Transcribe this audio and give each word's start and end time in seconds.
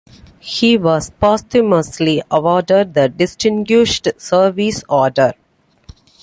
He 0.39 0.79
was 0.79 1.11
posthumously 1.19 2.23
awarded 2.31 2.95
the 2.95 3.07
Distinguished 3.07 4.07
Service 4.17 4.83
Order. 4.89 5.33